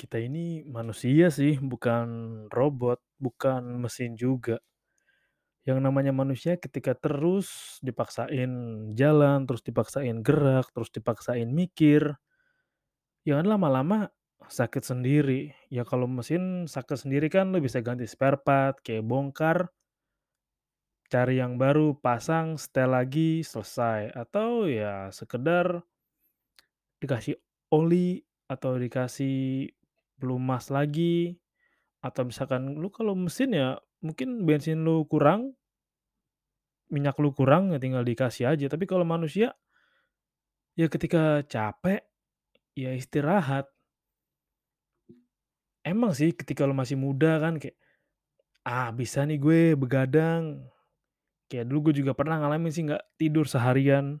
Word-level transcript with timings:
kita 0.00 0.16
ini 0.20 0.62
manusia 0.68 1.26
sih, 1.32 1.56
bukan 1.72 2.06
robot, 2.52 3.00
bukan 3.18 3.62
mesin 3.82 4.12
juga. 4.14 4.56
Yang 5.66 5.78
namanya 5.82 6.12
manusia 6.14 6.54
ketika 6.62 6.94
terus 6.94 7.78
dipaksain 7.82 8.50
jalan, 8.94 9.38
terus 9.50 9.62
dipaksain 9.66 10.22
gerak, 10.22 10.70
terus 10.70 10.90
dipaksain 10.94 11.50
mikir, 11.50 12.14
ya 13.26 13.32
kan 13.38 13.46
lama-lama 13.50 14.08
sakit 14.46 14.82
sendiri. 14.86 15.52
Ya 15.72 15.82
kalau 15.82 16.06
mesin 16.06 16.70
sakit 16.70 16.98
sendiri 17.02 17.26
kan 17.32 17.50
lo 17.50 17.58
bisa 17.58 17.82
ganti 17.82 18.06
spare 18.06 18.38
part, 18.46 18.78
kayak 18.86 19.04
bongkar, 19.10 19.58
cari 21.12 21.38
yang 21.42 21.58
baru, 21.58 21.98
pasang, 21.98 22.54
setel 22.62 22.94
lagi, 22.94 23.42
selesai. 23.42 24.14
Atau 24.14 24.70
ya 24.70 25.10
sekedar 25.10 25.82
dikasih 27.00 27.36
oli 27.74 28.22
atau 28.48 28.78
dikasih 28.78 29.68
pelumas 30.16 30.72
lagi 30.72 31.36
atau 32.00 32.28
misalkan 32.28 32.76
lu 32.76 32.88
kalau 32.92 33.16
mesin 33.16 33.52
ya 33.52 33.68
mungkin 34.04 34.44
bensin 34.44 34.84
lu 34.84 35.04
kurang 35.08 35.56
minyak 36.86 37.18
lu 37.18 37.34
kurang 37.34 37.74
ya 37.74 37.78
tinggal 37.82 38.06
dikasih 38.06 38.54
aja. 38.54 38.66
Tapi 38.70 38.86
kalau 38.86 39.02
manusia 39.02 39.54
ya 40.78 40.86
ketika 40.86 41.42
capek 41.46 42.04
ya 42.78 42.94
istirahat. 42.94 43.66
Emang 45.86 46.10
sih 46.14 46.34
ketika 46.34 46.66
lu 46.66 46.74
masih 46.74 46.98
muda 46.98 47.38
kan 47.38 47.62
kayak 47.62 47.78
ah 48.66 48.90
bisa 48.90 49.22
nih 49.22 49.38
gue 49.38 49.60
begadang. 49.78 50.66
Kayak 51.46 51.70
dulu 51.70 51.90
gue 51.90 52.02
juga 52.02 52.12
pernah 52.14 52.42
ngalamin 52.42 52.74
sih 52.74 52.82
nggak 52.86 53.18
tidur 53.18 53.46
seharian 53.46 54.18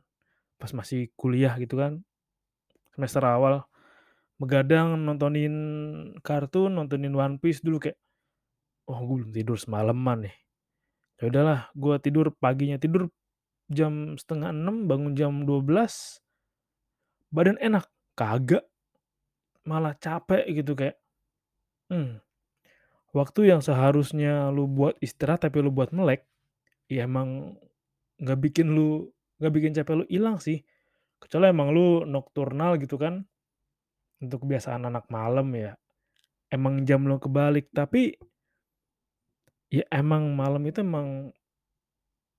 pas 0.56 0.72
masih 0.72 1.12
kuliah 1.20 1.52
gitu 1.60 1.76
kan 1.76 2.00
semester 2.96 3.20
awal 3.28 3.68
begadang 4.36 5.00
nontonin 5.00 5.54
kartun, 6.20 6.76
nontonin 6.76 7.12
One 7.16 7.36
Piece 7.40 7.64
dulu 7.64 7.80
kayak, 7.80 7.96
oh 8.88 9.00
gue 9.02 9.16
belum 9.24 9.32
tidur 9.32 9.56
semalaman 9.56 10.28
nih. 10.28 10.36
Ya 11.16 11.24
udahlah, 11.32 11.60
gue 11.72 11.94
tidur 12.04 12.28
paginya 12.36 12.76
tidur 12.76 13.08
jam 13.72 14.14
setengah 14.20 14.52
enam, 14.52 14.84
bangun 14.84 15.16
jam 15.16 15.48
12, 15.48 16.20
badan 17.32 17.56
enak, 17.58 17.88
kagak, 18.12 18.68
malah 19.64 19.96
capek 19.96 20.44
gitu 20.52 20.76
kayak, 20.76 21.00
hmm, 21.88 22.20
waktu 23.16 23.50
yang 23.50 23.64
seharusnya 23.64 24.52
lu 24.52 24.68
buat 24.68 24.94
istirahat 25.00 25.48
tapi 25.48 25.64
lu 25.64 25.72
buat 25.72 25.90
melek, 25.96 26.28
ya 26.86 27.08
emang 27.08 27.56
nggak 28.20 28.38
bikin 28.44 28.76
lu 28.76 29.08
nggak 29.40 29.52
bikin 29.52 29.72
capek 29.72 30.04
lu 30.04 30.04
hilang 30.12 30.36
sih. 30.36 30.60
Kecuali 31.16 31.48
emang 31.48 31.72
lu 31.72 32.04
nocturnal 32.04 32.76
gitu 32.76 33.00
kan, 33.00 33.24
untuk 34.22 34.48
kebiasaan 34.48 34.88
anak 34.88 35.08
malam 35.12 35.52
ya, 35.52 35.76
emang 36.48 36.86
jam 36.88 37.04
lo 37.04 37.20
kebalik, 37.20 37.68
tapi 37.74 38.16
ya 39.72 39.82
emang 39.90 40.32
malam 40.38 40.62
itu 40.64 40.80
emang 40.80 41.34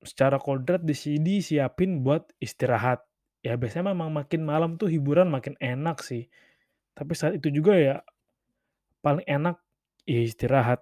secara 0.02 0.40
kodrat 0.40 0.82
di 0.86 0.96
sini 0.96 1.44
siapin 1.44 2.02
buat 2.06 2.32
istirahat. 2.40 3.04
Ya 3.46 3.56
biasanya 3.56 3.94
memang 3.94 4.12
makin 4.14 4.42
malam 4.44 4.76
tuh 4.80 4.90
hiburan 4.90 5.30
makin 5.30 5.56
enak 5.62 6.02
sih. 6.02 6.28
Tapi 6.98 7.14
saat 7.14 7.38
itu 7.38 7.54
juga 7.54 7.78
ya 7.78 7.96
paling 9.06 9.26
enak 9.28 9.62
ya 10.10 10.22
istirahat. 10.24 10.82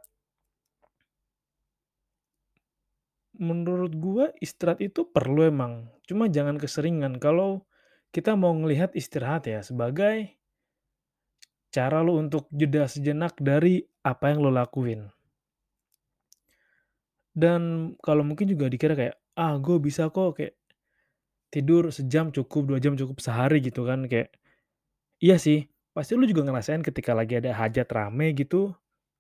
Menurut 3.36 3.92
gua 4.00 4.32
istirahat 4.40 4.80
itu 4.80 5.12
perlu 5.12 5.44
emang, 5.44 5.92
cuma 6.08 6.32
jangan 6.32 6.56
keseringan. 6.56 7.20
Kalau 7.20 7.68
kita 8.16 8.32
mau 8.40 8.56
ngelihat 8.56 8.96
istirahat 8.96 9.44
ya 9.44 9.60
sebagai 9.60 10.40
cara 11.76 12.00
lo 12.00 12.16
untuk 12.16 12.48
jeda 12.56 12.88
sejenak 12.88 13.36
dari 13.44 13.84
apa 14.08 14.32
yang 14.32 14.40
lo 14.40 14.48
lakuin. 14.48 15.12
Dan 17.36 17.92
kalau 18.00 18.24
mungkin 18.24 18.48
juga 18.48 18.72
dikira 18.72 18.96
kayak, 18.96 19.20
ah 19.36 19.60
gue 19.60 19.76
bisa 19.84 20.08
kok 20.08 20.40
kayak 20.40 20.56
tidur 21.52 21.92
sejam 21.92 22.32
cukup, 22.32 22.72
dua 22.72 22.80
jam 22.80 22.96
cukup 22.96 23.20
sehari 23.20 23.60
gitu 23.60 23.84
kan 23.84 24.08
kayak, 24.08 24.32
iya 25.20 25.36
sih, 25.36 25.68
pasti 25.92 26.16
lu 26.16 26.24
juga 26.24 26.48
ngerasain 26.48 26.80
ketika 26.80 27.12
lagi 27.12 27.44
ada 27.44 27.52
hajat 27.52 27.92
rame 27.92 28.32
gitu, 28.40 28.72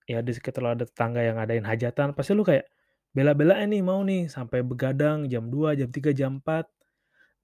ya 0.08 0.24
di 0.24 0.32
sekitar 0.32 0.64
lo 0.64 0.72
ada 0.72 0.88
tetangga 0.88 1.20
yang 1.28 1.36
ngadain 1.36 1.68
hajatan, 1.68 2.16
pasti 2.16 2.32
lu 2.32 2.48
kayak 2.48 2.72
bela-belain 3.12 3.68
nih 3.68 3.84
mau 3.84 4.00
nih 4.00 4.32
sampai 4.32 4.64
begadang 4.64 5.28
jam 5.28 5.52
2, 5.52 5.76
jam 5.76 5.92
3, 5.92 6.16
jam 6.16 6.40
4, 6.40 6.72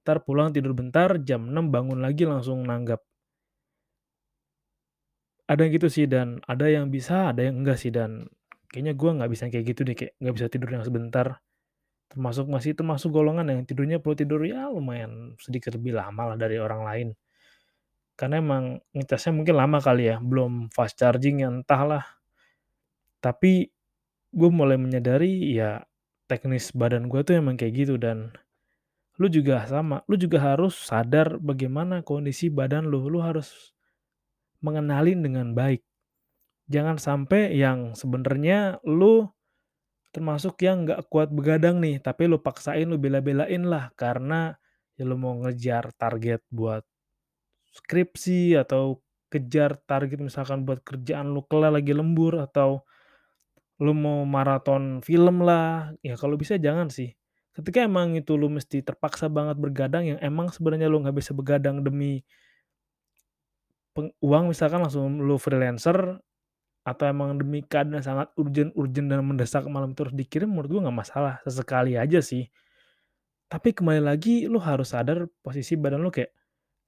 ntar 0.08 0.24
pulang 0.24 0.56
tidur 0.56 0.72
bentar, 0.72 1.20
jam 1.20 1.52
6 1.52 1.68
bangun 1.68 2.00
lagi 2.00 2.24
langsung 2.24 2.64
nanggap 2.64 3.04
ada 5.52 5.68
yang 5.68 5.72
gitu 5.76 5.88
sih 5.92 6.06
dan 6.08 6.40
ada 6.48 6.64
yang 6.64 6.88
bisa, 6.88 7.36
ada 7.36 7.44
yang 7.44 7.60
enggak 7.60 7.76
sih 7.76 7.92
dan 7.92 8.24
kayaknya 8.72 8.96
gue 8.96 9.10
nggak 9.20 9.30
bisa 9.30 9.44
kayak 9.52 9.64
gitu 9.68 9.80
deh, 9.84 9.92
kayak 9.92 10.12
nggak 10.16 10.34
bisa 10.40 10.46
tidur 10.48 10.70
yang 10.72 10.84
sebentar. 10.88 11.26
Termasuk 12.08 12.48
masih 12.48 12.72
termasuk 12.72 13.12
golongan 13.12 13.44
yang 13.52 13.60
tidurnya 13.68 14.00
perlu 14.00 14.16
tidur 14.16 14.40
ya 14.48 14.68
lumayan 14.72 15.36
sedikit 15.36 15.76
lebih 15.76 15.96
lama 15.96 16.32
lah 16.32 16.36
dari 16.40 16.56
orang 16.56 16.82
lain. 16.88 17.08
Karena 18.16 18.40
emang 18.40 18.80
ngecasnya 18.96 19.32
mungkin 19.36 19.54
lama 19.60 19.78
kali 19.80 20.08
ya, 20.08 20.16
belum 20.20 20.72
fast 20.72 20.96
charging 21.00 21.44
ya 21.44 21.48
entahlah. 21.52 22.04
Tapi 23.20 23.68
gue 24.32 24.50
mulai 24.50 24.80
menyadari 24.80 25.52
ya 25.52 25.84
teknis 26.24 26.72
badan 26.72 27.12
gue 27.12 27.20
tuh 27.20 27.36
emang 27.36 27.60
kayak 27.60 27.84
gitu 27.84 28.00
dan 28.00 28.32
lu 29.20 29.28
juga 29.28 29.68
sama, 29.68 30.00
lu 30.08 30.16
juga 30.16 30.40
harus 30.40 30.72
sadar 30.72 31.36
bagaimana 31.36 32.00
kondisi 32.00 32.48
badan 32.48 32.88
lu, 32.88 33.12
lu 33.12 33.20
harus 33.20 33.71
mengenalin 34.62 35.20
dengan 35.20 35.52
baik. 35.52 35.82
Jangan 36.70 36.96
sampai 36.96 37.52
yang 37.58 37.92
sebenarnya 37.92 38.80
lu 38.86 39.28
termasuk 40.14 40.60
yang 40.62 40.88
nggak 40.88 41.08
kuat 41.12 41.28
begadang 41.34 41.82
nih, 41.82 42.00
tapi 42.00 42.30
lu 42.30 42.40
paksain, 42.40 42.86
lu 42.86 42.96
bela-belain 42.96 43.64
lah 43.66 43.90
karena 43.98 44.56
ya 44.96 45.04
lu 45.08 45.18
mau 45.18 45.34
ngejar 45.42 45.90
target 45.96 46.40
buat 46.52 46.84
skripsi 47.72 48.60
atau 48.60 49.00
kejar 49.32 49.80
target 49.88 50.20
misalkan 50.20 50.68
buat 50.68 50.84
kerjaan 50.84 51.32
lu 51.32 51.40
kelar 51.48 51.72
lagi 51.72 51.96
lembur 51.96 52.36
atau 52.36 52.84
lu 53.80 53.96
mau 53.96 54.22
maraton 54.28 55.02
film 55.02 55.42
lah, 55.42 55.90
ya 56.04 56.14
kalau 56.14 56.38
bisa 56.38 56.54
jangan 56.60 56.92
sih. 56.92 57.16
Ketika 57.52 57.84
emang 57.84 58.16
itu 58.16 58.36
lu 58.38 58.48
mesti 58.48 58.80
terpaksa 58.80 59.26
banget 59.28 59.58
bergadang 59.58 60.06
yang 60.06 60.18
emang 60.22 60.48
sebenarnya 60.54 60.86
lu 60.86 61.02
nggak 61.02 61.16
bisa 61.18 61.32
begadang 61.34 61.82
demi 61.84 62.22
uang 63.98 64.44
misalkan 64.52 64.80
langsung 64.80 65.20
lu 65.20 65.36
freelancer 65.36 66.18
atau 66.82 67.04
emang 67.06 67.38
demi 67.38 67.62
keadaan 67.62 68.02
sangat 68.02 68.34
urgent 68.34 68.74
urgent 68.74 69.06
dan 69.06 69.22
mendesak 69.22 69.62
malam 69.70 69.94
terus 69.94 70.10
dikirim 70.16 70.50
menurut 70.50 70.70
gua 70.78 70.80
nggak 70.90 70.98
masalah, 71.06 71.34
sesekali 71.46 71.94
aja 71.94 72.18
sih. 72.24 72.48
Tapi 73.50 73.76
kembali 73.76 74.00
lagi 74.02 74.48
lu 74.48 74.56
harus 74.62 74.96
sadar 74.96 75.28
posisi 75.44 75.76
badan 75.76 76.00
lu 76.02 76.10
kayak 76.10 76.32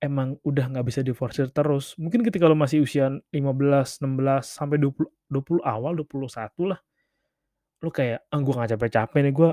emang 0.02 0.36
udah 0.44 0.66
nggak 0.72 0.86
bisa 0.88 1.00
diforsir 1.04 1.48
terus. 1.52 1.96
Mungkin 2.00 2.24
ketika 2.26 2.48
lu 2.48 2.56
masih 2.58 2.84
usia 2.84 3.12
15, 3.32 4.00
16, 4.02 4.44
sampai 4.48 4.76
20 4.80 5.08
20 5.32 5.60
awal, 5.64 5.96
21 5.98 6.68
lah, 6.74 6.80
lu 7.84 7.90
kayak, 7.92 8.24
"Ah, 8.32 8.40
gua 8.42 8.54
nggak 8.62 8.70
capek-capek 8.76 9.20
nih, 9.28 9.34
gua 9.34 9.50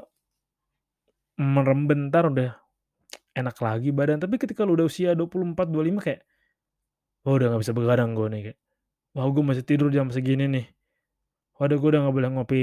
merem 1.39 1.87
bentar 1.89 2.27
udah 2.27 2.51
enak 3.35 3.57
lagi 3.61 3.89
badan." 3.95 4.19
Tapi 4.23 4.35
ketika 4.41 4.63
lu 4.67 4.75
udah 4.79 4.87
usia 4.87 5.11
24, 5.17 5.67
25 5.71 6.01
kayak, 6.03 6.21
"Oh, 7.25 7.37
udah 7.37 7.53
nggak 7.53 7.61
bisa 7.65 7.73
begadang 7.77 8.17
gue 8.17 8.27
nih," 8.33 8.41
kayak, 8.51 8.57
"Wah, 9.17 9.25
gue 9.29 9.43
masih 9.45 9.65
tidur 9.67 9.89
jam 9.93 10.09
segini 10.13 10.45
nih." 10.49 10.65
Waduh 11.59 11.77
gue 11.81 11.89
udah 11.93 12.01
nggak 12.07 12.15
boleh 12.17 12.29
ngopi 12.35 12.61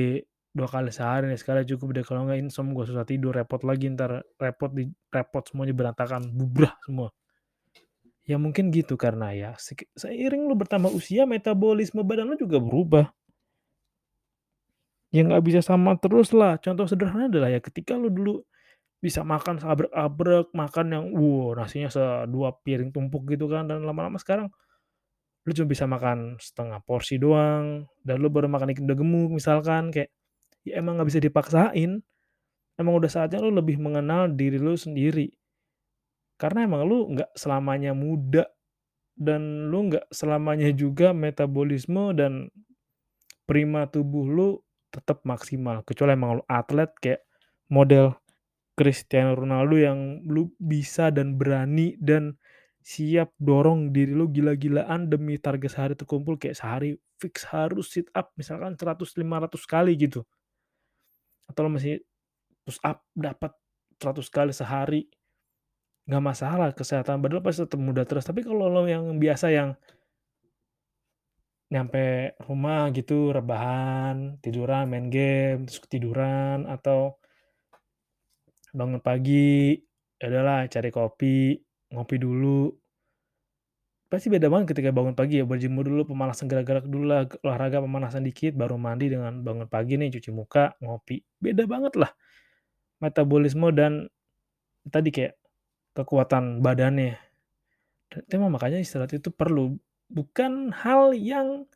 2 0.56 0.68
kali 0.70 0.90
sehari 0.94 1.26
nih, 1.30 1.38
sekali 1.40 1.62
cukup 1.68 1.88
deh, 1.96 2.04
kalau 2.06 2.26
nggak 2.28 2.40
insom 2.44 2.72
gue 2.76 2.84
susah 2.88 3.04
tidur, 3.08 3.32
repot 3.36 3.60
lagi 3.64 3.86
entar, 3.92 4.22
repot 4.40 4.70
di 4.74 4.88
repot 5.14 5.44
semuanya 5.46 5.74
berantakan, 5.76 6.22
bubrah 6.34 6.74
semua. 6.86 7.12
Ya 8.26 8.36
mungkin 8.40 8.74
gitu 8.74 8.98
karena 8.98 9.30
ya 9.36 9.50
seiring 9.94 10.50
lu 10.50 10.54
bertambah 10.58 10.90
usia 10.90 11.22
metabolisme 11.28 12.02
badan 12.02 12.32
lu 12.34 12.36
juga 12.40 12.58
berubah. 12.58 13.12
Ya 15.12 15.24
nggak 15.24 15.40
bisa 15.40 15.60
sama 15.64 15.96
terus 15.96 16.36
lah, 16.36 16.60
contoh 16.60 16.84
sederhana 16.84 17.32
adalah 17.32 17.48
ya 17.48 17.64
ketika 17.64 17.96
lu 17.96 18.12
dulu 18.12 18.44
bisa 18.98 19.22
makan 19.22 19.62
seabrek-abrek, 19.62 20.50
makan 20.54 20.86
yang, 20.90 21.04
wow 21.14 21.54
nasinya 21.54 21.86
se-2 21.90 22.34
piring 22.66 22.90
tumpuk 22.90 23.30
gitu 23.30 23.46
kan, 23.46 23.70
dan 23.70 23.86
lama-lama 23.86 24.18
sekarang 24.18 24.50
lu 25.46 25.50
cuma 25.56 25.68
bisa 25.70 25.88
makan 25.88 26.36
setengah 26.36 26.82
porsi 26.84 27.16
doang, 27.16 27.88
dan 28.04 28.20
lu 28.20 28.28
baru 28.28 28.50
makan 28.50 28.74
dikit 28.74 28.84
udah 28.84 28.98
gemuk 28.98 29.30
misalkan, 29.32 29.88
kayak 29.94 30.12
ya 30.66 30.82
emang 30.82 30.98
nggak 31.00 31.08
bisa 31.08 31.20
dipaksain. 31.22 32.02
Emang 32.78 32.94
udah 32.94 33.10
saatnya 33.10 33.42
lu 33.42 33.50
lebih 33.50 33.74
mengenal 33.82 34.30
diri 34.30 34.54
lu 34.54 34.78
sendiri. 34.78 35.34
Karena 36.38 36.62
emang 36.62 36.86
lu 36.86 37.10
nggak 37.10 37.34
selamanya 37.34 37.90
muda, 37.96 38.46
dan 39.18 39.66
lu 39.72 39.90
nggak 39.90 40.06
selamanya 40.14 40.70
juga 40.70 41.10
metabolisme 41.10 42.14
dan 42.14 42.46
prima 43.48 43.90
tubuh 43.90 44.28
lu 44.28 44.48
tetap 44.94 45.26
maksimal, 45.26 45.82
kecuali 45.82 46.14
emang 46.14 46.38
lu 46.38 46.44
atlet 46.46 46.92
kayak 47.02 47.26
model 47.72 48.14
Cristiano 48.78 49.34
Ronaldo 49.34 49.74
yang 49.74 50.22
lu 50.22 50.54
bisa 50.62 51.10
dan 51.10 51.34
berani 51.34 51.98
dan 51.98 52.38
siap 52.78 53.34
dorong 53.42 53.90
diri 53.90 54.14
lu 54.14 54.30
gila-gilaan 54.30 55.10
demi 55.10 55.34
target 55.36 55.74
sehari 55.74 55.94
terkumpul, 55.98 56.38
kayak 56.38 56.54
sehari 56.54 56.94
fix 57.18 57.42
harus 57.50 57.90
sit 57.90 58.06
up 58.14 58.30
misalkan 58.38 58.78
100, 58.78 59.18
500 59.18 59.66
kali 59.66 59.98
gitu. 59.98 60.22
Atau 61.50 61.66
lu 61.66 61.74
masih 61.74 61.98
push 62.62 62.78
up 62.86 63.02
dapat 63.18 63.50
100 63.98 64.30
kali 64.30 64.54
sehari, 64.54 65.10
nggak 66.06 66.22
masalah, 66.22 66.70
kesehatan 66.70 67.18
badan 67.18 67.42
pasti 67.42 67.66
tetap 67.66 67.82
muda 67.82 68.06
terus. 68.06 68.24
Tapi 68.24 68.46
kalau 68.46 68.70
lu 68.70 68.86
yang 68.86 69.18
biasa 69.18 69.50
yang 69.50 69.74
nyampe 71.68 72.32
rumah 72.48 72.88
gitu 72.96 73.34
rebahan, 73.34 74.40
tiduran, 74.40 74.88
main 74.88 75.12
game, 75.12 75.68
terus 75.68 75.84
ketiduran, 75.84 76.64
atau 76.64 77.17
bangun 78.74 79.00
pagi, 79.00 79.76
ya 80.20 80.26
udahlah 80.30 80.68
cari 80.68 80.90
kopi, 80.92 81.56
ngopi 81.92 82.16
dulu. 82.20 82.72
Pasti 84.08 84.32
beda 84.32 84.48
banget 84.48 84.72
ketika 84.72 84.88
bangun 84.88 85.12
pagi 85.12 85.40
ya, 85.40 85.44
berjemur 85.44 85.84
dulu, 85.84 86.08
pemanasan 86.08 86.48
gerak-gerak 86.48 86.88
dulu 86.88 87.04
lah, 87.12 87.28
olahraga 87.44 87.84
pemanasan 87.84 88.24
dikit, 88.24 88.56
baru 88.56 88.80
mandi 88.80 89.12
dengan 89.12 89.44
bangun 89.44 89.68
pagi 89.68 90.00
nih, 90.00 90.08
cuci 90.16 90.32
muka, 90.32 90.72
ngopi, 90.80 91.20
beda 91.40 91.68
banget 91.68 91.94
lah 92.00 92.12
metabolisme 92.98 93.70
dan 93.74 94.10
tadi 94.90 95.10
kayak 95.14 95.38
kekuatan 95.94 96.62
badannya. 96.62 97.18
Dan 98.08 98.20
itu 98.24 98.34
makanya 98.40 98.78
istirahat 98.80 99.12
itu 99.14 99.30
perlu, 99.30 99.76
bukan 100.10 100.72
hal 100.72 101.12
yang, 101.14 101.68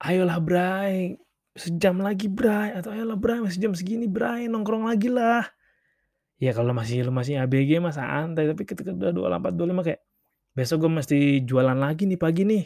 "Ayolah 0.00 0.40
Bray, 0.40 1.16
sejam 1.56 1.98
lagi 2.04 2.28
Bray," 2.30 2.76
atau, 2.76 2.92
"Ayolah 2.94 3.18
Bray 3.18 3.40
masih 3.42 3.60
jam 3.68 3.72
segini 3.74 4.06
Bray, 4.06 4.46
nongkrong 4.52 4.86
lagi 4.86 5.08
lah." 5.10 5.44
Ya 6.40 6.52
kalau 6.56 6.76
masih 6.76 7.04
lu 7.08 7.12
masih 7.14 7.40
ABG 7.40 7.80
mah 7.80 7.94
santai, 7.96 8.48
tapi 8.50 8.64
ketika 8.68 8.92
udah 8.92 9.12
24, 9.14 9.52
25 9.56 9.84
kayak, 9.86 10.00
"Besok 10.56 10.86
gue 10.88 10.92
mesti 11.02 11.18
jualan 11.48 11.78
lagi 11.78 12.04
nih 12.08 12.20
pagi 12.20 12.44
nih, 12.48 12.64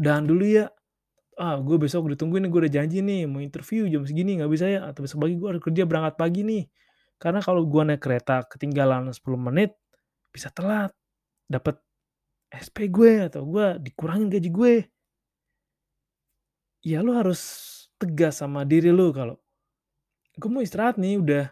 udahan 0.00 0.24
dulu 0.28 0.44
ya. 0.48 0.66
Ah 1.40 1.58
gue 1.60 1.76
besok 1.80 2.10
ditungguin 2.12 2.46
nih, 2.48 2.50
gue 2.52 2.60
udah 2.68 2.72
janji 2.74 2.98
nih 3.04 3.26
mau 3.30 3.40
interview 3.44 3.86
jam 3.90 4.04
segini, 4.08 4.40
nggak 4.42 4.50
bisa 4.52 4.66
ya, 4.70 4.80
atau 4.90 5.02
besok 5.06 5.24
pagi 5.26 5.34
gue 5.40 5.48
harus 5.50 5.62
kerja 5.64 5.84
berangkat 5.88 6.14
pagi 6.20 6.42
nih." 6.46 6.64
Karena 7.22 7.40
kalau 7.42 7.64
gua 7.66 7.82
naik 7.88 8.02
kereta 8.04 8.44
ketinggalan 8.46 9.10
10 9.14 9.38
menit, 9.40 9.74
bisa 10.34 10.50
telat 10.54 10.92
dapet 11.50 11.78
SP 12.52 12.88
gue, 12.92 13.26
atau 13.30 13.44
gua 13.48 13.76
dikurangin 13.80 14.28
gaji 14.32 14.50
gue. 14.52 14.74
Ya 16.86 17.02
lu 17.02 17.10
harus 17.14 17.42
tegas 18.00 18.40
sama 18.42 18.62
diri 18.66 18.90
lu 18.94 19.10
kalau, 19.14 19.36
"Gue 20.38 20.50
mau 20.52 20.62
istirahat 20.64 20.96
nih 21.00 21.20
udah, 21.22 21.44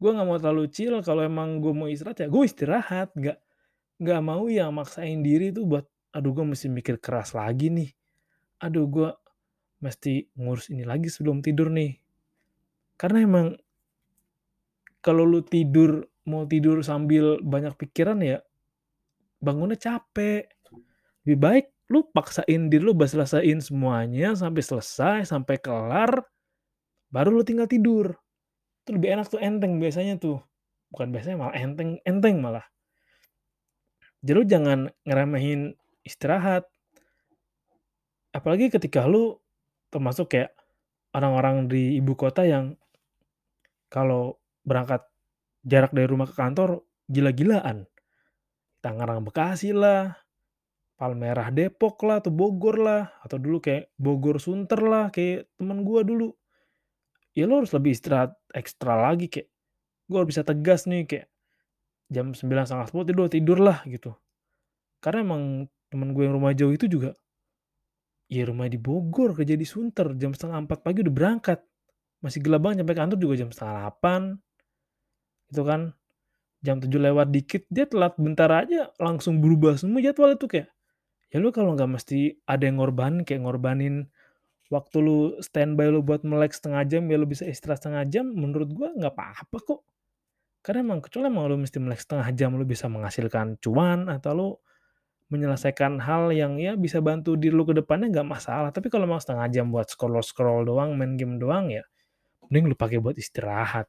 gue 0.00 0.10
nggak 0.14 0.26
mau 0.28 0.38
terlalu 0.40 0.66
chill, 0.72 0.94
kalau 1.04 1.22
emang 1.26 1.60
gue 1.64 1.72
mau 1.76 1.88
istirahat 1.90 2.26
ya 2.26 2.28
gue 2.32 2.44
istirahat." 2.46 3.08
Nggak 3.16 3.38
nggak 4.02 4.20
mau 4.24 4.44
yang 4.50 4.72
maksain 4.76 5.20
diri 5.24 5.52
tuh 5.54 5.64
buat, 5.68 5.86
"Aduh 6.16 6.32
gue 6.36 6.46
mesti 6.46 6.68
mikir 6.72 6.98
keras 7.02 7.34
lagi 7.36 7.68
nih. 7.72 7.90
Aduh 8.64 8.86
gua 8.90 9.10
mesti 9.84 10.28
ngurus 10.38 10.70
ini 10.74 10.84
lagi 10.88 11.08
sebelum 11.12 11.40
tidur 11.44 11.68
nih." 11.72 11.98
Karena 13.00 13.18
emang 13.24 13.46
kalau 15.00 15.24
lu 15.24 15.40
tidur, 15.40 16.04
mau 16.28 16.44
tidur 16.44 16.84
sambil 16.84 17.40
banyak 17.40 17.72
pikiran 17.80 18.20
ya, 18.20 18.38
bangunnya 19.40 19.78
capek. 19.80 20.48
Lebih 21.24 21.38
baik 21.40 21.66
lu 21.90 22.06
paksain 22.14 22.70
diri 22.70 22.86
lu 22.86 22.94
selesaiin 22.94 23.58
semuanya 23.58 24.38
sampai 24.38 24.62
selesai, 24.62 25.26
sampai 25.26 25.58
kelar, 25.58 26.22
baru 27.10 27.34
lu 27.34 27.42
tinggal 27.42 27.66
tidur. 27.66 28.14
Itu 28.86 28.94
lebih 28.94 29.18
enak 29.18 29.26
tuh, 29.26 29.42
enteng 29.42 29.82
biasanya 29.82 30.16
tuh. 30.22 30.38
Bukan 30.94 31.10
biasanya, 31.10 31.36
malah 31.42 31.54
enteng 31.58 31.98
enteng 32.06 32.38
malah. 32.38 32.62
Jadi 34.22 34.36
lu 34.38 34.44
jangan 34.46 34.78
ngeremehin 35.02 35.74
istirahat. 36.06 36.70
Apalagi 38.30 38.70
ketika 38.70 39.10
lu 39.10 39.34
termasuk 39.90 40.30
kayak 40.30 40.54
orang-orang 41.10 41.66
di 41.66 41.98
ibu 41.98 42.14
kota 42.14 42.46
yang 42.46 42.78
kalau 43.90 44.38
berangkat 44.62 45.02
jarak 45.66 45.90
dari 45.90 46.06
rumah 46.06 46.30
ke 46.30 46.38
kantor 46.38 46.86
gila-gilaan. 47.10 47.90
Tangerang 48.80 49.26
Bekasi 49.26 49.74
lah, 49.74 50.14
Palmerah 51.00 51.48
Depok 51.48 51.96
lah, 52.04 52.20
atau 52.20 52.28
Bogor 52.28 52.76
lah, 52.76 53.08
atau 53.24 53.40
dulu 53.40 53.64
kayak 53.64 53.88
Bogor 53.96 54.36
Sunter 54.36 54.84
lah, 54.84 55.08
kayak 55.08 55.48
temen 55.56 55.80
gua 55.80 56.04
dulu. 56.04 56.36
Ya 57.32 57.48
lu 57.48 57.64
harus 57.64 57.72
lebih 57.72 57.96
istirahat 57.96 58.36
ekstra 58.52 59.00
lagi, 59.00 59.32
kayak 59.32 59.48
gua 60.12 60.28
bisa 60.28 60.44
tegas 60.44 60.84
nih 60.84 61.08
kayak 61.08 61.26
jam 62.12 62.36
9, 62.36 62.44
9.30 62.68 63.08
tidur, 63.08 63.26
tidur 63.32 63.58
lah 63.64 63.80
gitu. 63.88 64.12
Karena 65.00 65.24
emang 65.24 65.42
temen 65.88 66.12
gue 66.12 66.22
yang 66.28 66.36
rumah 66.36 66.52
jauh 66.52 66.70
itu 66.70 66.84
juga 66.86 67.16
ya 68.30 68.46
rumahnya 68.46 68.78
di 68.78 68.80
Bogor, 68.80 69.34
kerja 69.34 69.58
di 69.58 69.66
Sunter, 69.66 70.14
jam 70.14 70.30
3.30 70.30 70.86
pagi 70.86 70.98
udah 71.02 71.14
berangkat. 71.14 71.58
Masih 72.22 72.38
gelap 72.44 72.62
banget 72.62 72.84
nyampe 72.84 72.94
kantor 72.94 73.18
juga 73.18 73.34
jam 73.40 73.50
7.30. 73.50 74.38
Gitu 75.50 75.62
kan. 75.66 75.82
Jam 76.60 76.76
7 76.76 76.92
lewat 76.92 77.32
dikit, 77.32 77.64
dia 77.72 77.88
telat 77.88 78.14
bentar 78.20 78.52
aja 78.52 78.92
langsung 79.00 79.40
berubah 79.40 79.80
semua 79.80 80.04
jadwal 80.04 80.36
itu 80.36 80.44
kayak, 80.44 80.68
ya 81.30 81.38
lu 81.42 81.50
kalau 81.54 81.74
nggak 81.78 81.90
mesti 81.90 82.38
ada 82.46 82.66
yang 82.66 82.82
ngorbanin, 82.82 83.22
kayak 83.26 83.42
ngorbanin 83.46 84.10
waktu 84.70 84.96
lu 85.02 85.18
standby 85.42 85.90
lu 85.90 86.02
buat 86.02 86.22
melek 86.22 86.54
setengah 86.54 86.82
jam, 86.86 87.06
biar 87.10 87.18
lu 87.22 87.28
bisa 87.30 87.46
istirahat 87.46 87.82
setengah 87.82 88.04
jam, 88.10 88.26
menurut 88.30 88.70
gua 88.70 88.94
nggak 88.94 89.14
apa-apa 89.14 89.58
kok. 89.62 89.80
Karena 90.62 90.84
emang 90.86 91.00
kecuali 91.02 91.26
emang 91.32 91.46
lu 91.50 91.56
mesti 91.62 91.78
melek 91.82 92.00
setengah 92.02 92.28
jam, 92.36 92.54
lu 92.54 92.64
bisa 92.68 92.86
menghasilkan 92.90 93.58
cuan, 93.62 94.06
atau 94.12 94.32
lu 94.36 94.48
menyelesaikan 95.30 96.02
hal 96.02 96.34
yang 96.34 96.58
ya 96.58 96.74
bisa 96.74 96.98
bantu 96.98 97.38
diri 97.38 97.54
lu 97.54 97.62
ke 97.62 97.74
depannya 97.78 98.10
nggak 98.10 98.28
masalah. 98.28 98.70
Tapi 98.74 98.90
kalau 98.90 99.06
emang 99.06 99.22
setengah 99.22 99.46
jam 99.50 99.70
buat 99.70 99.86
scroll-scroll 99.90 100.66
doang, 100.66 100.98
main 100.98 101.14
game 101.14 101.38
doang, 101.38 101.70
ya 101.70 101.86
mending 102.50 102.74
lu 102.74 102.76
pakai 102.76 102.98
buat 102.98 103.14
istirahat. 103.14 103.86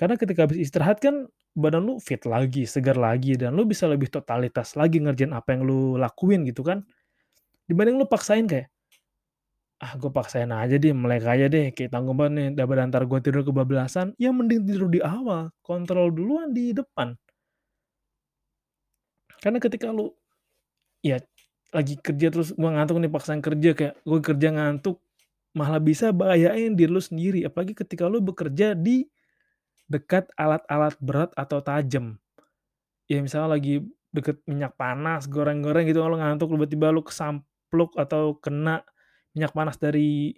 Karena 0.00 0.16
ketika 0.16 0.48
habis 0.48 0.56
istirahat 0.64 0.96
kan 1.04 1.28
badan 1.52 1.84
lu 1.84 2.00
fit 2.00 2.24
lagi, 2.24 2.64
segar 2.64 2.96
lagi, 2.96 3.36
dan 3.36 3.52
lu 3.52 3.68
bisa 3.68 3.84
lebih 3.84 4.08
totalitas 4.08 4.72
lagi 4.72 4.96
ngerjain 4.96 5.36
apa 5.36 5.52
yang 5.52 5.68
lu 5.68 6.00
lakuin 6.00 6.48
gitu 6.48 6.64
kan. 6.64 6.88
Dibanding 7.68 8.00
lu 8.00 8.08
paksain 8.08 8.48
kayak, 8.48 8.72
"Ah 9.84 9.92
gue 10.00 10.08
paksain 10.08 10.48
aja 10.48 10.76
deh, 10.80 10.96
melek 10.96 11.24
aja 11.28 11.46
deh, 11.52 11.68
kayak 11.76 11.92
tanggung 11.92 12.16
banget 12.16 12.32
nih 12.32 12.48
daripada 12.56 12.80
entar 12.88 13.04
gue 13.04 13.20
tidur 13.20 13.44
kebablasan." 13.44 14.16
Ya 14.16 14.32
mending 14.32 14.64
tidur 14.64 14.88
di 14.88 15.04
awal, 15.04 15.52
kontrol 15.60 16.08
duluan 16.16 16.56
di 16.56 16.72
depan. 16.72 17.12
Karena 19.44 19.60
ketika 19.60 19.92
lu, 19.92 20.12
ya 21.04 21.20
lagi 21.76 21.96
kerja 22.00 22.28
terus 22.32 22.50
gua 22.56 22.72
ngantuk 22.76 23.00
nih 23.04 23.12
paksain 23.12 23.40
kerja, 23.44 23.70
kayak 23.76 23.94
gue 24.04 24.20
kerja 24.24 24.48
ngantuk, 24.52 24.96
malah 25.56 25.80
bisa 25.80 26.12
bahayain 26.16 26.72
diri 26.72 26.88
lu 26.88 27.00
sendiri. 27.04 27.44
Apalagi 27.44 27.76
ketika 27.76 28.08
lu 28.08 28.24
bekerja 28.24 28.72
di 28.76 29.04
dekat 29.90 30.30
alat-alat 30.38 30.96
berat 31.02 31.30
atau 31.36 31.60
tajam. 31.64 32.16
Ya 33.10 33.20
misalnya 33.22 33.56
lagi 33.58 33.82
deket 34.14 34.42
minyak 34.48 34.74
panas, 34.80 35.26
goreng-goreng 35.30 35.86
gitu, 35.90 36.02
lu 36.06 36.18
ngantuk, 36.18 36.50
tiba-tiba 36.54 36.90
lu 36.94 37.02
kesampluk 37.06 37.94
atau 37.98 38.38
kena 38.40 38.82
minyak 39.36 39.52
panas 39.54 39.76
dari 39.78 40.34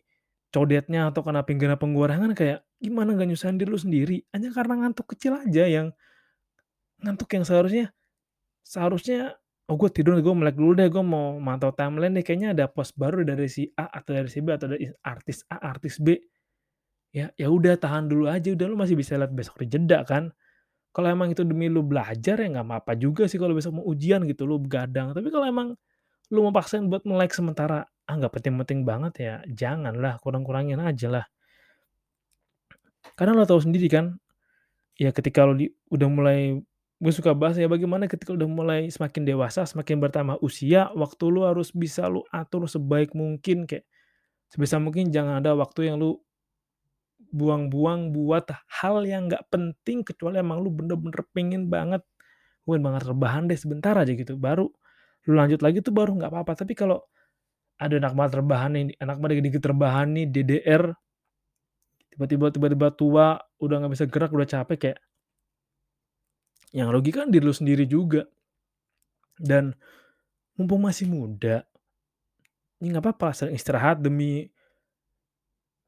codetnya 0.52 1.09
atau 1.12 1.23
kena 1.25 1.44
pinggiran 1.47 1.76
penggorengan, 1.80 2.32
kayak 2.37 2.64
gimana 2.82 3.14
nggak 3.16 3.28
nyusahin 3.32 3.56
diri 3.61 3.71
lu 3.73 3.80
sendiri, 3.80 4.16
hanya 4.37 4.50
karena 4.54 4.75
ngantuk 4.87 5.09
kecil 5.16 5.37
aja 5.40 5.64
yang 5.68 5.92
ngantuk 7.00 7.30
yang 7.32 7.44
seharusnya 7.49 7.87
seharusnya 8.66 9.37
"Oh 9.71 9.76
gue 9.80 9.90
tidur 9.92 10.18
gue 10.21 10.35
melek 10.37 10.56
dulu 10.59 10.73
deh, 10.78 10.88
gue 10.92 11.04
mau 11.04 11.38
mantau 11.40 11.73
timeline 11.75 12.14
nih, 12.21 12.25
kayaknya 12.26 12.50
ada 12.56 12.66
post 12.71 12.94
baru 13.00 13.25
dari 13.26 13.49
si 13.50 13.71
A 13.78 13.88
atau 13.90 14.12
dari 14.16 14.28
si 14.30 14.40
B 14.44 14.52
atau 14.54 14.68
dari 14.71 14.87
artis 15.06 15.44
A, 15.50 15.59
artis 15.62 15.99
B." 16.02 16.16
Ya 17.12 17.28
ya 17.37 17.52
udah 17.52 17.76
tahan 17.76 18.09
dulu 18.09 18.25
aja, 18.25 18.49
udah 18.57 18.66
lu 18.73 18.76
masih 18.81 18.97
bisa 18.97 19.21
lihat 19.21 19.37
besok 19.37 19.61
di 19.61 19.69
jeda 19.76 20.00
kan. 20.09 20.33
Kalau 20.97 21.09
emang 21.12 21.33
itu 21.33 21.45
demi 21.45 21.69
lu 21.69 21.85
belajar 21.85 22.37
ya 22.40 22.49
nggak 22.52 22.66
apa-apa 22.69 22.92
juga 22.99 23.28
sih 23.28 23.37
kalau 23.40 23.52
besok 23.57 23.81
mau 23.81 23.87
ujian 23.88 24.25
gitu 24.28 24.49
lu 24.49 24.59
begadang. 24.62 25.12
Tapi 25.16 25.28
kalau 25.33 25.47
emang 25.49 25.69
lu 26.33 26.40
mau 26.47 26.52
paksain 26.54 26.87
buat 26.88 27.04
melek 27.09 27.33
sementara, 27.37 27.85
ah 28.09 28.14
nggak 28.19 28.33
penting-penting 28.40 28.85
banget 28.88 29.14
ya 29.21 29.35
janganlah, 29.49 30.19
kurang-kurangin 30.25 30.81
aja 30.83 31.09
lah. 31.12 31.26
Karena 33.19 33.37
lo 33.37 33.45
tahu 33.45 33.61
sendiri 33.61 33.88
kan, 33.92 34.16
ya 35.00 35.11
ketika 35.12 35.45
lo 35.49 35.57
udah 35.92 36.09
mulai 36.11 36.40
gue 37.02 37.12
suka 37.14 37.35
bahas 37.37 37.59
ya 37.59 37.66
bagaimana 37.66 38.07
ketika 38.09 38.33
udah 38.35 38.49
mulai 38.49 38.81
semakin 38.92 39.26
dewasa, 39.28 39.66
semakin 39.69 39.99
bertambah 40.02 40.38
usia, 40.45 40.88
waktu 40.97 41.25
lu 41.31 41.45
harus 41.49 41.75
bisa 41.75 42.07
lu 42.09 42.23
atur 42.33 42.66
sebaik 42.71 43.12
mungkin, 43.16 43.66
kayak 43.69 43.85
sebisa 44.52 44.78
mungkin 44.83 45.11
jangan 45.14 45.42
ada 45.45 45.52
waktu 45.59 45.90
yang 45.92 45.99
lu 46.00 46.21
buang-buang 47.32 48.12
buat 48.12 48.46
hal 48.80 49.08
yang 49.08 49.32
nggak 49.32 49.48
penting 49.48 50.04
kecuali 50.04 50.38
emang 50.38 50.60
lu 50.60 50.68
bener-bener 50.68 51.24
pengen 51.32 51.72
banget, 51.72 52.04
gue 52.68 52.76
banget 52.78 53.02
rebahan 53.08 53.48
deh 53.48 53.56
sebentar 53.56 53.96
aja 53.96 54.12
gitu, 54.12 54.36
baru 54.36 54.68
lu 55.26 55.32
lanjut 55.38 55.60
lagi 55.64 55.80
tuh 55.80 55.94
baru 55.94 56.18
nggak 56.18 56.30
apa-apa. 56.30 56.52
Tapi 56.64 56.76
kalau 56.76 57.00
ada 57.80 57.94
anak 57.98 58.14
banget 58.14 58.32
rebahan 58.44 58.70
nih, 58.76 58.84
anak 59.00 59.16
banget 59.18 59.40
dikit-dikit 59.40 59.64
rebahan 59.74 60.08
nih, 60.14 60.26
DDR, 60.30 60.84
tiba-tiba 62.12 62.52
tiba-tiba 62.52 62.88
tua, 62.94 63.40
udah 63.58 63.76
nggak 63.82 63.92
bisa 63.96 64.06
gerak, 64.06 64.30
udah 64.30 64.48
capek 64.48 64.78
kayak 64.78 64.98
yang 66.72 66.88
rugi 66.88 67.12
kan 67.12 67.28
diri 67.28 67.44
lu 67.44 67.54
sendiri 67.54 67.84
juga. 67.88 68.28
Dan 69.40 69.72
mumpung 70.54 70.84
masih 70.84 71.08
muda, 71.08 71.64
ya 72.78 72.86
nggak 72.86 73.02
apa-apa 73.02 73.50
istirahat 73.54 74.02
demi 74.02 74.50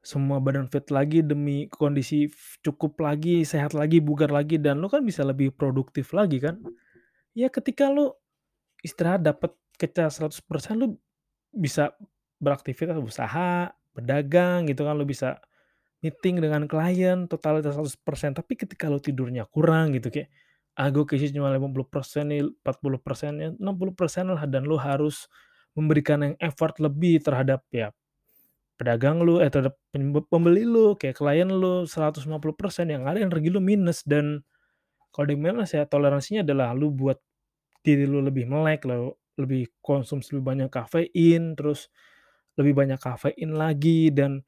semua 0.05 0.37
badan 0.37 0.69
fit 0.69 0.85
lagi, 0.93 1.25
demi 1.25 1.65
kondisi 1.73 2.29
cukup 2.61 3.01
lagi, 3.01 3.41
sehat 3.41 3.73
lagi, 3.73 3.97
bugar 3.99 4.29
lagi, 4.29 4.61
dan 4.61 4.77
lu 4.79 4.87
kan 4.87 5.01
bisa 5.01 5.25
lebih 5.25 5.49
produktif 5.57 6.13
lagi 6.13 6.37
kan. 6.37 6.61
Ya 7.35 7.49
ketika 7.51 7.89
lu 7.91 8.13
istirahat 8.85 9.25
dapat 9.25 9.53
ngecas 9.81 10.21
100% 10.21 10.77
lu 10.79 10.95
bisa 11.55 11.93
beraktivitas, 12.43 12.99
usaha, 13.01 13.71
berdagang 13.95 14.67
gitu 14.69 14.85
kan, 14.87 14.95
lu 14.99 15.05
bisa 15.07 15.39
meeting 16.03 16.39
dengan 16.43 16.67
klien 16.69 17.25
totalitas 17.31 17.75
100%. 17.77 18.37
Tapi 18.37 18.53
ketika 18.59 18.87
lu 18.91 18.99
tidurnya 19.01 19.47
kurang 19.49 19.95
gitu 19.97 20.09
kayak, 20.13 20.29
"Ah 20.77 20.89
gue 20.93 21.03
cuma 21.33 21.49
50% 21.53 22.29
nih, 22.31 22.45
40% 22.45 23.33
ya 23.41 23.49
60% 23.57 24.29
lah," 24.31 24.45
dan 24.47 24.67
lu 24.69 24.77
harus 24.79 25.27
memberikan 25.75 26.23
yang 26.23 26.35
effort 26.39 26.77
lebih 26.79 27.19
terhadap 27.23 27.63
ya 27.73 27.91
pedagang 28.75 29.23
lu, 29.23 29.39
eh 29.43 29.49
terhadap 29.51 29.75
pem 29.93 30.11
pembeli 30.29 30.63
lu, 30.67 30.95
kayak 30.99 31.17
klien 31.19 31.47
lu 31.49 31.87
150%, 31.87 32.87
yang 32.91 33.07
ada 33.07 33.19
energi 33.23 33.49
lu 33.51 33.59
minus 33.63 34.03
dan 34.07 34.43
kalau 35.15 35.27
di 35.31 35.37
minus 35.39 35.71
ya 35.75 35.87
toleransinya 35.87 36.43
adalah 36.45 36.75
lu 36.75 36.91
buat 36.91 37.17
diri 37.85 38.05
lu 38.09 38.19
lebih 38.23 38.47
melek, 38.49 38.83
lu 38.87 39.15
lebih 39.39 39.69
konsumsi 39.83 40.35
lebih 40.35 40.47
banyak 40.55 40.69
kafein, 40.71 41.55
terus 41.59 41.89
lebih 42.59 42.75
banyak 42.75 42.99
kafein 42.99 43.55
lagi 43.55 44.11
dan 44.11 44.43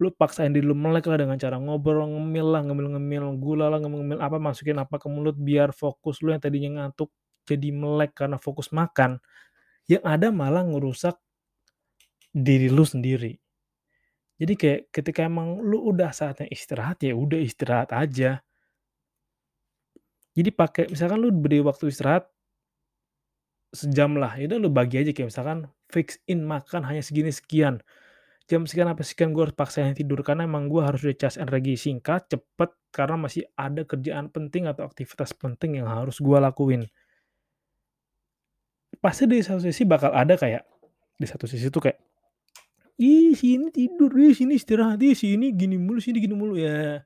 lu 0.00 0.08
paksain 0.12 0.52
diri 0.52 0.64
lu 0.64 0.76
melek 0.76 1.04
lah 1.08 1.20
dengan 1.20 1.36
cara 1.36 1.60
ngobrol, 1.60 2.08
ngemil 2.08 2.46
lah, 2.56 2.62
ngemil-ngemil 2.64 3.24
gula 3.40 3.68
lah, 3.68 3.78
ngemil-ngemil 3.84 4.20
apa, 4.24 4.36
masukin 4.40 4.80
apa 4.80 4.96
ke 4.96 5.08
mulut 5.12 5.36
biar 5.36 5.72
fokus 5.76 6.24
lu 6.24 6.32
yang 6.32 6.40
tadinya 6.40 6.84
ngantuk 6.84 7.12
jadi 7.44 7.68
melek 7.72 8.16
karena 8.16 8.40
fokus 8.40 8.72
makan, 8.72 9.20
yang 9.90 10.04
ada 10.06 10.30
malah 10.32 10.64
ngerusak 10.64 11.18
diri 12.32 12.70
lu 12.70 12.86
sendiri. 12.86 13.36
Jadi 14.40 14.52
kayak 14.56 14.80
ketika 14.88 15.28
emang 15.28 15.60
lu 15.60 15.84
udah 15.92 16.16
saatnya 16.16 16.48
istirahat, 16.48 17.04
ya 17.04 17.12
udah 17.12 17.36
istirahat 17.36 17.92
aja. 17.92 18.40
Jadi 20.32 20.48
pakai 20.48 20.88
misalkan 20.88 21.20
lu 21.20 21.28
beri 21.28 21.60
waktu 21.60 21.92
istirahat 21.92 22.24
sejam 23.76 24.16
lah, 24.16 24.40
ya 24.40 24.48
udah 24.48 24.58
lu 24.58 24.72
bagi 24.72 24.96
aja 25.04 25.12
kayak 25.12 25.28
misalkan 25.28 25.68
fix 25.92 26.16
in 26.24 26.42
makan 26.48 26.82
hanya 26.88 27.04
segini 27.04 27.28
sekian, 27.28 27.84
jam 28.50 28.66
sekian 28.66 28.90
sampai 28.90 29.06
sekian 29.06 29.30
gue 29.30 29.46
harus 29.46 29.54
paksain 29.54 29.94
tidur 29.94 30.26
karena 30.26 30.42
emang 30.48 30.66
gue 30.66 30.82
harus 30.82 31.06
recharge 31.06 31.38
energi 31.38 31.78
singkat, 31.78 32.26
cepet, 32.32 32.70
karena 32.90 33.14
masih 33.14 33.46
ada 33.54 33.86
kerjaan 33.86 34.26
penting 34.32 34.66
atau 34.66 34.88
aktivitas 34.88 35.36
penting 35.38 35.78
yang 35.78 35.86
harus 35.86 36.18
gue 36.18 36.38
lakuin. 36.40 36.82
Pasti 38.98 39.30
di 39.30 39.38
satu 39.38 39.62
sisi 39.62 39.86
bakal 39.86 40.10
ada 40.10 40.34
kayak, 40.34 40.66
di 41.14 41.26
satu 41.30 41.46
sisi 41.46 41.70
tuh 41.70 41.86
kayak, 41.86 42.09
"Ih 43.00 43.32
sini 43.32 43.72
tidur, 43.72 44.12
ih 44.20 44.36
sini 44.36 44.60
istirahat, 44.60 45.00
ih 45.00 45.16
sini 45.16 45.56
gini 45.56 45.80
mulu, 45.80 45.98
sini 46.04 46.20
gini 46.20 46.36
mulu." 46.36 46.54
Ya 46.60 47.00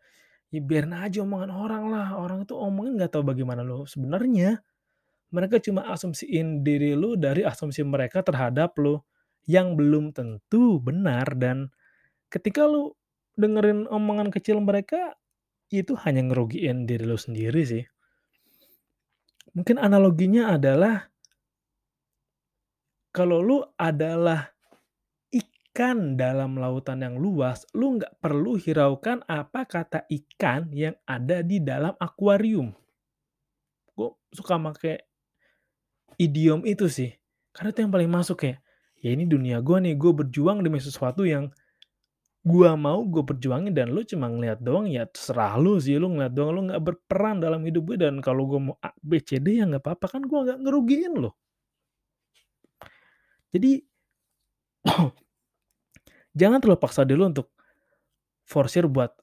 ya 0.50 0.60
biarin 0.62 0.94
aja 0.94 1.22
omongan 1.22 1.50
orang 1.50 1.84
lah, 1.90 2.14
orang 2.18 2.46
itu 2.46 2.54
omongnya 2.54 3.06
nggak 3.06 3.12
tahu 3.18 3.24
bagaimana 3.26 3.62
lu 3.66 3.86
sebenarnya. 3.86 4.62
Mereka 5.34 5.58
cuma 5.62 5.86
asumsiin 5.90 6.62
diri 6.62 6.94
lu 6.94 7.18
dari 7.18 7.42
asumsi 7.42 7.82
mereka 7.82 8.22
terhadap 8.22 8.78
lu, 8.78 9.02
yang 9.50 9.74
belum 9.74 10.14
tentu 10.14 10.78
benar 10.78 11.26
dan 11.36 11.68
ketika 12.30 12.64
lu 12.64 12.94
dengerin 13.34 13.90
omongan 13.90 14.30
kecil 14.30 14.62
mereka, 14.62 15.18
itu 15.74 15.98
hanya 16.06 16.22
ngerugiin 16.22 16.86
diri 16.86 17.02
lu 17.02 17.18
sendiri 17.18 17.62
sih. 17.66 17.84
Mungkin 19.58 19.78
analoginya 19.78 20.54
adalah 20.54 21.10
kalau 23.14 23.42
lu 23.42 23.58
adalah 23.78 24.53
ikan 25.74 26.14
dalam 26.14 26.54
lautan 26.54 27.02
yang 27.02 27.18
luas, 27.18 27.66
lu 27.74 27.98
nggak 27.98 28.22
perlu 28.22 28.54
hiraukan 28.54 29.26
apa 29.26 29.66
kata 29.66 30.06
ikan 30.06 30.70
yang 30.70 30.94
ada 31.02 31.42
di 31.42 31.58
dalam 31.58 31.98
akuarium. 31.98 32.70
Gue 33.90 34.14
suka 34.30 34.54
make 34.54 35.02
idiom 36.14 36.62
itu 36.62 36.86
sih, 36.86 37.10
karena 37.50 37.74
itu 37.74 37.82
yang 37.82 37.90
paling 37.90 38.06
masuk 38.06 38.46
kayak, 38.46 38.62
ya 39.02 39.18
ini 39.18 39.26
dunia 39.26 39.58
gue 39.66 39.74
nih, 39.82 39.98
gue 39.98 40.14
berjuang 40.14 40.62
demi 40.62 40.78
sesuatu 40.78 41.26
yang 41.26 41.50
gue 42.46 42.70
mau 42.78 43.02
gue 43.02 43.26
perjuangin 43.26 43.74
dan 43.74 43.90
lu 43.90 44.06
cuma 44.06 44.30
ngeliat 44.30 44.62
doang, 44.62 44.86
ya 44.86 45.10
terserah 45.10 45.58
lu 45.58 45.82
sih, 45.82 45.98
lu 45.98 46.06
ngeliat 46.14 46.30
doang, 46.30 46.54
lu 46.54 46.70
nggak 46.70 46.82
berperan 46.86 47.42
dalam 47.42 47.66
hidup 47.66 47.82
gue 47.90 47.98
dan 47.98 48.22
kalau 48.22 48.46
gue 48.46 48.62
mau 48.62 48.78
A, 48.78 48.94
B, 49.02 49.18
C, 49.18 49.42
D 49.42 49.58
ya 49.58 49.66
nggak 49.66 49.82
apa-apa 49.82 50.06
kan 50.06 50.22
gue 50.22 50.38
nggak 50.38 50.58
ngerugiin 50.62 51.18
lu. 51.18 51.34
Jadi 53.50 53.82
jangan 56.34 56.58
terlalu 56.60 56.80
paksa 56.82 57.06
diri 57.06 57.18
lu 57.18 57.30
untuk 57.30 57.54
forsir 58.44 58.90
buat 58.90 59.14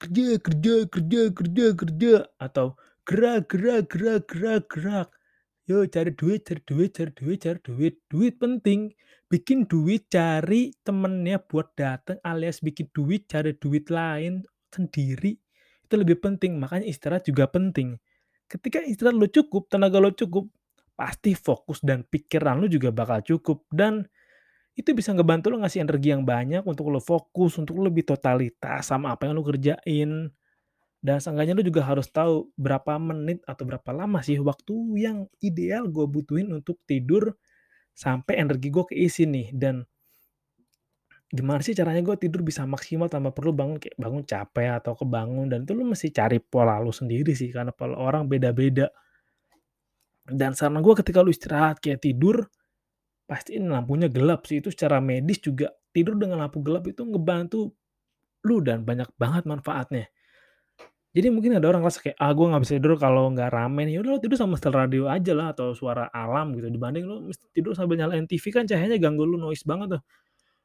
kerja 0.00 0.38
kerja 0.40 0.74
kerja 0.86 1.20
kerja 1.34 1.64
kerja 1.74 2.14
atau 2.38 2.78
gerak 3.04 3.50
gerak 3.50 3.90
gerak 3.90 4.22
gerak 4.30 4.62
gerak. 4.70 5.08
Yo 5.66 5.86
cari 5.86 6.10
duit 6.14 6.46
cari 6.46 6.62
duit 6.66 6.90
cari 6.94 7.12
duit 7.14 7.38
cari 7.42 7.58
duit, 7.62 7.94
duit 8.10 8.34
penting, 8.38 8.90
bikin 9.30 9.70
duit, 9.70 10.10
cari 10.10 10.74
temennya 10.82 11.38
buat 11.46 11.70
dateng 11.78 12.18
alias 12.26 12.58
bikin 12.58 12.90
duit, 12.90 13.30
cari 13.30 13.54
duit 13.54 13.86
lain 13.86 14.42
sendiri, 14.74 15.38
itu 15.86 15.94
lebih 15.94 16.18
penting, 16.18 16.58
makanya 16.58 16.86
istirahat 16.90 17.26
juga 17.26 17.46
penting. 17.46 17.98
Ketika 18.50 18.82
istirahat 18.82 19.14
lu 19.14 19.30
cukup, 19.30 19.70
tenaga 19.70 20.02
lu 20.02 20.10
cukup, 20.10 20.50
pasti 20.98 21.38
fokus 21.38 21.78
dan 21.86 22.02
pikiran 22.02 22.58
lu 22.58 22.66
juga 22.66 22.90
bakal 22.90 23.22
cukup. 23.22 23.62
Dan 23.70 24.06
itu 24.80 24.96
bisa 24.96 25.12
ngebantu 25.12 25.52
lu 25.52 25.60
ngasih 25.60 25.84
energi 25.84 26.08
yang 26.16 26.24
banyak 26.24 26.64
untuk 26.64 26.88
lu 26.88 26.98
fokus, 27.04 27.60
untuk 27.60 27.76
lu 27.76 27.92
lebih 27.92 28.08
totalitas 28.08 28.88
sama 28.88 29.12
apa 29.12 29.28
yang 29.28 29.36
lu 29.36 29.44
kerjain. 29.44 30.32
Dan 31.00 31.16
seenggaknya 31.20 31.56
lu 31.56 31.64
juga 31.64 31.84
harus 31.84 32.08
tahu 32.08 32.48
berapa 32.56 32.96
menit 32.96 33.44
atau 33.44 33.64
berapa 33.68 33.92
lama 33.92 34.20
sih 34.24 34.40
waktu 34.40 35.00
yang 35.00 35.28
ideal 35.40 35.88
gue 35.88 36.04
butuhin 36.04 36.52
untuk 36.52 36.80
tidur 36.84 37.36
sampai 37.96 38.40
energi 38.40 38.68
gue 38.68 38.84
keisi 38.84 39.24
nih 39.24 39.48
dan 39.52 39.84
gimana 41.30 41.62
sih 41.62 41.72
caranya 41.72 42.02
gue 42.02 42.16
tidur 42.18 42.42
bisa 42.42 42.66
maksimal 42.66 43.06
tanpa 43.06 43.30
perlu 43.30 43.54
bangun 43.54 43.78
kayak 43.78 43.96
bangun 43.96 44.26
capek 44.26 44.82
atau 44.82 44.98
kebangun 44.98 45.46
dan 45.46 45.62
itu 45.62 45.72
lu 45.72 45.86
mesti 45.86 46.10
cari 46.10 46.42
pola 46.42 46.76
lu 46.82 46.90
sendiri 46.90 47.32
sih 47.32 47.48
karena 47.48 47.72
pola 47.72 47.96
orang 47.96 48.28
beda-beda. 48.28 48.92
Dan 50.30 50.52
saran 50.52 50.84
gue 50.84 50.94
ketika 51.00 51.24
lu 51.24 51.32
istirahat 51.32 51.80
kayak 51.80 52.04
tidur, 52.04 52.44
pastiin 53.30 53.70
lampunya 53.70 54.10
gelap 54.10 54.42
sih, 54.50 54.58
itu 54.58 54.74
secara 54.74 54.98
medis 54.98 55.38
juga 55.38 55.70
tidur 55.94 56.18
dengan 56.18 56.42
lampu 56.42 56.58
gelap 56.66 56.82
itu 56.90 57.06
ngebantu 57.06 57.70
lu 58.42 58.58
dan 58.58 58.82
banyak 58.82 59.06
banget 59.14 59.46
manfaatnya. 59.46 60.10
Jadi 61.10 61.26
mungkin 61.34 61.58
ada 61.58 61.66
orang 61.66 61.82
ngerasa 61.82 62.00
kayak, 62.06 62.16
"Ah 62.22 62.30
gue 62.30 62.46
nggak 62.46 62.62
bisa 62.62 62.72
tidur 62.78 62.94
kalau 62.94 63.34
nggak 63.34 63.50
rame 63.50 63.82
nih." 63.86 63.98
Ya 63.98 64.00
udah 64.06 64.10
lu 64.14 64.20
tidur 64.22 64.38
sama 64.38 64.54
setel 64.58 64.74
radio 64.78 65.10
aja 65.10 65.32
lah 65.34 65.50
atau 65.54 65.74
suara 65.74 66.06
alam 66.14 66.54
gitu, 66.54 66.70
dibanding 66.70 67.02
mesti 67.26 67.50
tidur 67.50 67.74
sambil 67.74 67.98
nyalain 67.98 68.26
TV 68.30 68.54
kan 68.54 68.62
cahayanya 68.66 68.98
ganggu 69.02 69.26
lu, 69.26 69.34
noise 69.38 69.66
banget 69.66 69.98
tuh. 69.98 70.02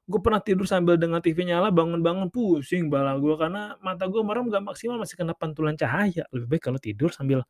Gue 0.06 0.22
pernah 0.22 0.42
tidur 0.44 0.66
sambil 0.70 1.02
dengan 1.02 1.22
TV 1.22 1.50
nyala, 1.50 1.74
bangun-bangun 1.74 2.30
pusing 2.30 2.90
kepala 2.90 3.18
gue 3.18 3.36
karena 3.42 3.74
mata 3.82 4.06
gue 4.06 4.22
merem 4.22 4.46
nggak 4.50 4.64
maksimal 4.66 4.98
masih 5.02 5.18
kena 5.18 5.34
pantulan 5.38 5.74
cahaya. 5.78 6.26
Lebih 6.34 6.48
baik 6.58 6.64
kalau 6.70 6.80
tidur 6.82 7.10
sambil 7.14 7.42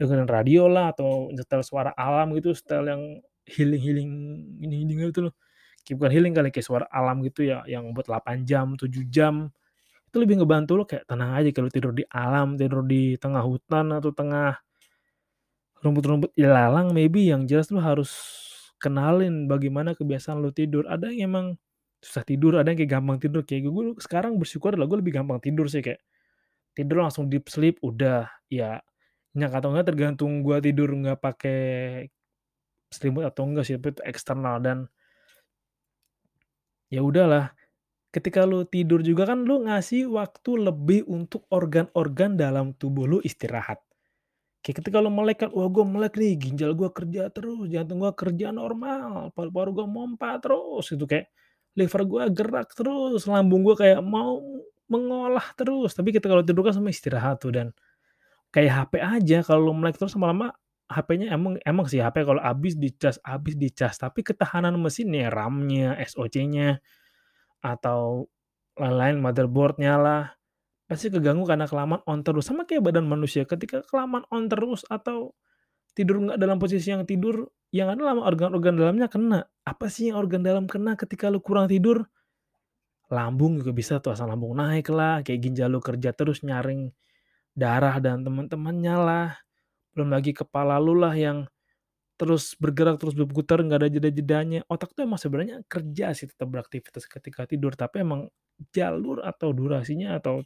dengerin 0.00 0.26
radio 0.30 0.66
lah 0.70 0.90
atau 0.94 1.30
nyetel 1.30 1.62
suara 1.62 1.94
alam 1.94 2.34
gitu, 2.38 2.54
setel 2.58 2.90
yang 2.90 3.02
healing-healing 3.48 4.10
healing-healing 4.62 5.10
gitu 5.12 5.30
loh. 5.30 5.34
Kayak 5.82 5.96
bukan 5.98 6.12
healing 6.14 6.34
kali, 6.36 6.48
kayak 6.54 6.66
suara 6.66 6.86
alam 6.90 7.22
gitu 7.26 7.42
ya, 7.46 7.66
yang 7.66 7.90
buat 7.90 8.06
8 8.06 8.46
jam, 8.46 8.78
7 8.78 9.02
jam. 9.10 9.50
Itu 10.10 10.22
lebih 10.22 10.42
ngebantu 10.42 10.72
lo 10.78 10.84
kayak 10.86 11.08
tenang 11.10 11.32
aja 11.34 11.50
kalau 11.50 11.70
tidur 11.72 11.92
di 11.96 12.04
alam, 12.12 12.54
tidur 12.60 12.84
di 12.86 13.16
tengah 13.18 13.42
hutan 13.42 13.90
atau 13.96 14.12
tengah 14.14 14.60
rumput-rumput 15.82 16.30
ilalang 16.38 16.94
maybe 16.94 17.26
yang 17.26 17.42
jelas 17.50 17.68
lo 17.74 17.82
harus 17.82 18.12
kenalin 18.78 19.50
bagaimana 19.50 19.98
kebiasaan 19.98 20.38
lo 20.38 20.54
tidur. 20.54 20.86
Ada 20.86 21.10
yang 21.10 21.34
emang 21.34 21.46
susah 22.02 22.22
tidur, 22.26 22.58
ada 22.58 22.70
yang 22.70 22.78
kayak 22.78 22.92
gampang 22.98 23.18
tidur. 23.18 23.42
Kayak 23.42 23.70
gue 23.70 23.84
sekarang 24.02 24.38
bersyukur 24.38 24.74
adalah 24.74 24.86
gue 24.90 24.98
lebih 25.02 25.14
gampang 25.22 25.38
tidur 25.42 25.66
sih 25.66 25.82
kayak 25.82 26.02
tidur 26.76 27.04
langsung 27.04 27.28
deep 27.28 27.46
sleep 27.52 27.78
udah 27.84 28.28
ya 28.48 28.80
nyak 29.36 29.52
atau 29.52 29.72
enggak 29.72 29.92
tergantung 29.92 30.44
gue 30.44 30.56
tidur 30.60 30.88
nggak 30.92 31.20
pakai 31.20 31.60
selimut 32.92 33.24
atau 33.26 33.48
enggak 33.48 33.64
sih 33.66 33.74
tapi 33.80 33.96
itu 33.96 34.02
eksternal 34.04 34.60
dan 34.60 34.78
ya 36.92 37.00
udahlah. 37.00 37.56
Ketika 38.12 38.44
lu 38.44 38.68
tidur 38.68 39.00
juga 39.00 39.24
kan 39.32 39.48
lu 39.48 39.64
ngasih 39.64 40.04
waktu 40.12 40.68
lebih 40.68 41.08
untuk 41.08 41.48
organ-organ 41.48 42.36
dalam 42.36 42.76
tubuh 42.76 43.08
lu 43.08 43.18
istirahat. 43.24 43.80
Kayak 44.60 44.84
ketika 44.84 45.00
lu 45.00 45.08
melek 45.08 45.42
kan 45.42 45.50
wah 45.50 45.66
gue 45.72 45.80
melek 45.80 46.20
nih 46.20 46.36
ginjal 46.36 46.76
gue 46.76 46.92
kerja 46.92 47.32
terus 47.32 47.66
jantung 47.72 48.04
gue 48.04 48.12
kerja 48.14 48.52
normal 48.54 49.32
paru-paru 49.34 49.82
gue 49.82 49.86
mompa 49.90 50.38
terus 50.38 50.92
itu 50.92 51.02
kayak 51.02 51.32
liver 51.74 52.02
gue 52.04 52.22
gerak 52.36 52.68
terus 52.76 53.24
lambung 53.26 53.64
gue 53.64 53.74
kayak 53.74 54.04
mau 54.04 54.38
mengolah 54.92 55.56
terus. 55.56 55.96
Tapi 55.96 56.12
kita 56.12 56.28
kalau 56.28 56.44
tidur 56.44 56.68
kan 56.68 56.76
sama 56.76 56.92
istirahat 56.92 57.40
tuh 57.40 57.50
dan 57.56 57.66
kayak 58.52 58.92
HP 58.92 58.92
aja 59.00 59.38
kalau 59.40 59.72
melek 59.72 59.96
terus 59.96 60.12
lama-lama 60.14 60.52
HP-nya 60.90 61.34
emang 61.34 61.56
emang 61.62 61.86
sih 61.86 62.02
HP 62.02 62.26
kalau 62.26 62.42
habis 62.42 62.74
dicas 62.76 63.16
habis 63.22 63.54
dicas 63.54 63.96
tapi 63.96 64.26
ketahanan 64.26 64.76
mesinnya 64.76 65.30
RAM-nya 65.30 65.96
SoC-nya 66.02 66.82
atau 67.62 68.26
lain-lain 68.76 69.20
motherboard-nya 69.20 69.94
lah 70.00 70.22
pasti 70.92 71.08
keganggu 71.08 71.48
karena 71.48 71.64
kelamaan 71.64 72.04
on 72.04 72.20
terus. 72.20 72.44
Sama 72.44 72.68
kayak 72.68 72.84
badan 72.84 73.08
manusia 73.08 73.48
ketika 73.48 73.80
kelamaan 73.88 74.28
on 74.28 74.44
terus 74.52 74.84
atau 74.92 75.32
tidur 75.96 76.20
nggak 76.20 76.36
dalam 76.36 76.60
posisi 76.60 76.92
yang 76.92 77.08
tidur 77.08 77.48
yang 77.72 77.88
ada 77.88 78.12
lama 78.12 78.28
organ-organ 78.28 78.76
dalamnya 78.76 79.08
kena. 79.08 79.48
Apa 79.64 79.88
sih 79.88 80.12
yang 80.12 80.20
organ 80.20 80.44
dalam 80.44 80.68
kena 80.68 80.92
ketika 81.00 81.32
lu 81.32 81.40
kurang 81.40 81.72
tidur? 81.72 82.04
Lambung 83.08 83.60
juga 83.60 83.72
bisa 83.72 84.00
tuh 84.04 84.12
asam 84.12 84.28
lambung 84.28 84.56
naik 84.56 84.88
lah, 84.92 85.24
kayak 85.24 85.40
ginjal 85.40 85.72
lu 85.72 85.80
kerja 85.80 86.12
terus 86.12 86.44
nyaring 86.44 86.92
darah 87.56 87.96
dan 88.00 88.24
teman-temannya 88.24 88.96
lah. 88.96 89.28
Belum 89.96 90.08
lagi 90.12 90.32
kepala 90.36 90.80
lu 90.80 90.96
lah 90.96 91.12
yang 91.16 91.48
terus 92.20 92.54
bergerak, 92.56 93.02
terus 93.02 93.16
berputar, 93.18 93.58
nggak 93.64 93.80
ada 93.86 93.90
jeda-jedanya. 93.90 94.62
Otak 94.70 94.94
tuh 94.94 95.04
emang 95.04 95.18
sebenarnya 95.18 95.64
kerja 95.66 96.14
sih 96.14 96.30
tetap 96.30 96.48
beraktivitas 96.52 97.04
ketika 97.10 97.48
tidur, 97.50 97.74
tapi 97.74 98.04
emang 98.06 98.30
jalur 98.70 99.24
atau 99.26 99.50
durasinya 99.50 100.16
atau 100.22 100.44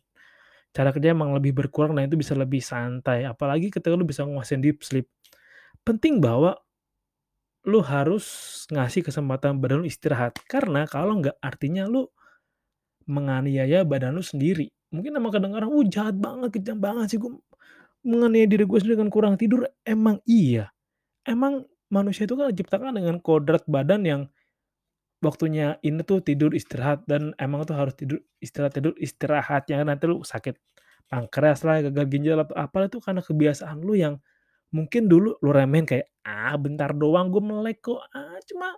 cara 0.76 0.92
kerja 0.92 1.12
emang 1.16 1.32
lebih 1.36 1.56
berkurang 1.56 1.96
dan 1.96 2.08
itu 2.08 2.16
bisa 2.20 2.36
lebih 2.36 2.60
santai. 2.64 3.24
Apalagi 3.28 3.72
ketika 3.72 3.92
lu 3.96 4.04
bisa 4.08 4.24
nguasain 4.24 4.60
deep 4.60 4.84
sleep. 4.84 5.08
Penting 5.86 6.20
bahwa 6.20 6.56
lu 7.66 7.82
harus 7.82 8.26
ngasih 8.70 9.02
kesempatan 9.06 9.58
badan 9.58 9.82
lu 9.82 9.86
istirahat. 9.90 10.38
Karena 10.46 10.86
kalau 10.86 11.18
nggak 11.18 11.36
artinya 11.42 11.84
lu 11.90 12.06
menganiaya 13.06 13.86
badan 13.86 14.18
lu 14.18 14.22
sendiri. 14.22 14.70
Mungkin 14.94 15.18
emang 15.18 15.34
kadang-kadang, 15.34 15.70
"Uh, 15.70 15.86
jahat 15.86 16.14
banget, 16.18 16.58
kejam 16.58 16.78
banget 16.78 17.14
sih 17.14 17.18
gue 17.22 17.30
menganiaya 18.06 18.46
diri 18.48 18.64
gue 18.64 18.78
sendiri 18.80 18.96
dengan 19.02 19.12
kurang 19.12 19.34
tidur." 19.40 19.66
Emang 19.84 20.22
iya. 20.28 20.70
Emang 21.26 21.66
manusia 21.92 22.26
itu 22.28 22.34
kan 22.38 22.50
diciptakan 22.52 22.96
dengan 22.98 23.18
kodrat 23.22 23.64
badan 23.68 24.02
yang 24.06 24.22
waktunya 25.25 25.80
ini 25.82 26.04
tuh 26.04 26.20
tidur 26.22 26.52
istirahat 26.52 27.02
dan 27.08 27.32
emang 27.40 27.64
tuh 27.64 27.75
harus 27.76 27.96
tidur 27.96 28.20
istirahat 28.44 28.76
tidur 28.76 28.92
istirahat 29.00 29.64
jangan 29.68 29.90
nanti 29.96 30.04
lu 30.08 30.20
sakit 30.22 30.54
pankreas 31.10 31.62
lah, 31.66 31.81
gagal 31.88 32.07
ginjal 32.12 32.38
atau 32.42 32.54
apa 32.59 32.90
itu 32.90 32.98
karena 33.02 33.22
kebiasaan 33.24 33.78
lu 33.83 33.94
yang 33.98 34.18
mungkin 34.74 35.07
dulu 35.11 35.38
lu 35.42 35.50
remehin 35.54 35.87
kayak, 35.88 36.09
"Ah, 36.26 36.57
bentar 36.61 36.92
doang 36.96 37.31
gue 37.35 37.42
melek 37.44 37.83
kok, 37.85 38.00
ah, 38.14 38.38
cuma 38.48 38.74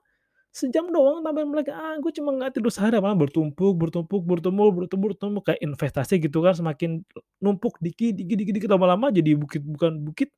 Sejam 0.59 0.90
doang 0.90 1.23
tambah 1.23 1.44
melek, 1.47 1.71
ah, 1.71 1.94
gue 2.03 2.11
cuma 2.18 2.35
nggak 2.35 2.59
tidur 2.59 2.73
sehari 2.75 2.99
malah 2.99 3.14
bertumpuk 3.14 3.79
bertumpuk 3.79 4.23
bertumpuk 4.27 4.68
bertumpuk 4.75 5.09
bertumpuk 5.14 5.42
kayak 5.47 5.61
investasi 5.62 6.18
gitu 6.18 6.42
kan 6.42 6.51
semakin 6.57 6.90
numpuk 7.38 7.79
dikit 7.79 8.18
dikit 8.18 8.37
dikit 8.42 8.55
dikit 8.59 8.71
lama-lama 8.75 9.14
jadi 9.14 9.38
bukit 9.38 9.62
bukan 9.62 10.03
bukit, 10.03 10.35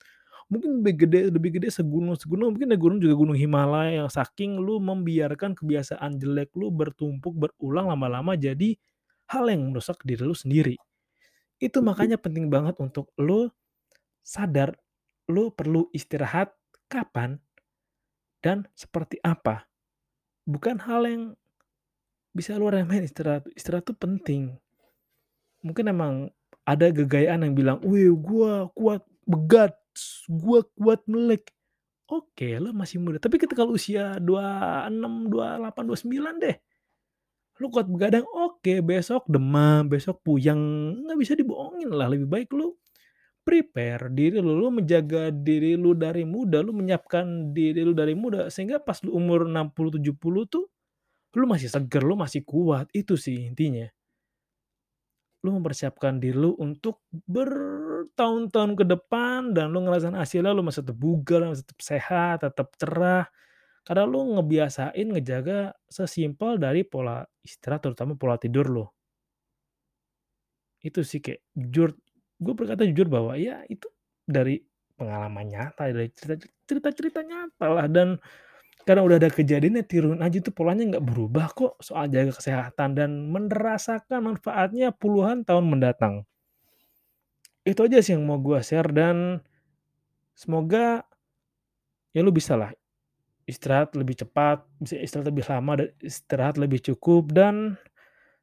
mungkin 0.53 0.85
lebih 0.85 0.95
gede 1.09 1.21
lebih 1.33 1.51
gede 1.57 1.69
segunung-segunung 1.73 2.53
mungkin 2.53 2.69
ada 2.69 2.79
gunung 2.81 2.99
juga 3.01 3.15
gunung 3.17 3.39
Himalaya 3.39 4.05
yang 4.05 4.11
saking 4.13 4.61
lu 4.61 4.77
membiarkan 4.83 5.57
kebiasaan 5.57 6.21
jelek 6.21 6.53
lu 6.59 6.69
bertumpuk 6.75 7.33
berulang 7.39 7.89
lama-lama 7.89 8.37
jadi 8.37 8.77
hal 9.33 9.47
yang 9.49 9.73
merusak 9.73 9.97
diri 10.05 10.21
lu 10.27 10.35
sendiri. 10.37 10.77
Itu 11.63 11.81
makanya 11.85 12.19
penting 12.21 12.49
banget 12.53 12.77
untuk 12.83 13.13
lu 13.21 13.49
sadar 14.25 14.75
lu 15.31 15.53
perlu 15.55 15.89
istirahat 15.95 16.53
kapan 16.91 17.39
dan 18.45 18.65
seperti 18.77 19.21
apa. 19.25 19.70
Bukan 20.51 20.83
hal 20.83 21.07
yang 21.07 21.23
bisa 22.35 22.59
lu 22.59 22.67
remehin 22.67 23.07
istirahat. 23.07 23.47
Istirahat 23.55 23.87
tuh 23.87 23.95
penting. 23.95 24.59
Mungkin 25.63 25.87
emang 25.95 26.15
ada 26.67 26.91
gegayaan 26.91 27.47
yang 27.47 27.55
bilang, 27.55 27.79
"Wih, 27.87 28.11
gua 28.19 28.67
kuat 28.75 29.07
begat, 29.31 29.79
gua 30.27 30.67
kuat 30.75 31.07
melek." 31.07 31.55
Oke, 32.11 32.59
lu 32.59 32.75
masih 32.75 32.99
muda. 32.99 33.23
Tapi 33.23 33.39
ketika 33.39 33.63
lu 33.63 33.79
usia 33.79 34.19
26, 34.19 35.31
28, 35.31 35.87
29 35.87 36.35
deh. 36.43 36.57
Lu 37.63 37.71
kuat 37.71 37.87
begadang, 37.87 38.27
oke, 38.27 38.83
besok 38.83 39.29
demam, 39.31 39.87
besok 39.87 40.19
puyeng, 40.27 40.59
nggak 41.07 41.19
bisa 41.21 41.33
dibohongin 41.39 41.93
lah. 41.95 42.11
Lebih 42.11 42.27
baik 42.27 42.51
lu 42.57 42.75
prepare 43.45 44.13
diri 44.13 44.39
lu, 44.39 44.55
lu 44.57 44.69
menjaga 44.71 45.33
diri 45.33 45.75
lu 45.75 45.97
dari 45.97 46.23
muda, 46.29 46.61
lu 46.63 46.73
menyiapkan 46.77 47.51
diri 47.57 47.83
lu 47.83 47.93
dari 47.97 48.15
muda 48.15 48.49
sehingga 48.53 48.79
pas 48.83 49.01
lu 49.03 49.17
umur 49.17 49.49
60, 49.49 49.99
70 49.99 50.45
tuh 50.47 50.67
lu 51.39 51.47
masih 51.47 51.71
seger, 51.71 52.03
lu 52.03 52.19
masih 52.19 52.43
kuat, 52.43 52.91
itu 52.91 53.15
sih 53.15 53.47
intinya. 53.47 53.87
Lu 55.41 55.57
mempersiapkan 55.57 56.21
diri 56.21 56.37
lu 56.37 56.53
untuk 56.59 57.07
bertahun-tahun 57.11 58.73
ke 58.77 58.85
depan 58.85 59.57
dan 59.57 59.73
lu 59.73 59.87
ngerasain 59.87 60.13
hasilnya 60.19 60.53
lu 60.53 60.67
masih 60.67 60.85
tetap 60.85 60.99
bugar, 60.99 61.47
masih 61.49 61.65
tetap 61.65 61.81
sehat, 61.81 62.37
tetap 62.45 62.69
cerah. 62.77 63.25
Karena 63.87 64.05
lu 64.05 64.37
ngebiasain 64.37 65.07
ngejaga 65.09 65.73
sesimpel 65.89 66.61
dari 66.61 66.85
pola 66.85 67.25
istirahat 67.41 67.89
terutama 67.89 68.19
pola 68.19 68.37
tidur 68.37 68.69
lu. 68.69 68.85
Itu 70.81 71.01
sih 71.05 71.21
kayak 71.25 71.41
jujur 71.57 71.97
gue 72.41 72.55
berkata 72.57 72.89
jujur 72.89 73.07
bahwa 73.07 73.37
ya 73.37 73.61
itu 73.69 73.87
dari 74.25 74.65
pengalaman 74.97 75.47
nyata, 75.49 75.93
dari 75.93 76.09
cerita 76.13 76.45
cerita-cerita 76.65 77.21
nyata 77.25 77.67
lah 77.69 77.87
dan 77.89 78.17
karena 78.89 79.05
udah 79.05 79.17
ada 79.21 79.29
kejadiannya 79.29 79.85
tiruin 79.85 80.25
aja 80.25 80.41
tuh 80.41 80.57
polanya 80.57 80.97
nggak 80.97 81.05
berubah 81.05 81.53
kok 81.53 81.77
soal 81.85 82.09
jaga 82.09 82.33
kesehatan 82.33 82.97
dan 82.97 83.29
merasakan 83.29 84.35
manfaatnya 84.35 84.89
puluhan 84.91 85.45
tahun 85.45 85.69
mendatang. 85.69 86.25
Itu 87.61 87.85
aja 87.85 88.01
sih 88.01 88.17
yang 88.17 88.25
mau 88.25 88.41
gue 88.41 88.57
share 88.65 88.89
dan 88.89 89.45
semoga 90.33 91.05
ya 92.17 92.25
lu 92.25 92.33
bisa 92.33 92.57
lah 92.57 92.73
istirahat 93.45 93.93
lebih 93.99 94.17
cepat, 94.25 94.65
bisa 94.81 94.97
istirahat 94.97 95.29
lebih 95.29 95.45
lama 95.51 95.73
dan 95.85 95.89
istirahat 96.01 96.57
lebih 96.57 96.81
cukup 96.81 97.35
dan 97.35 97.77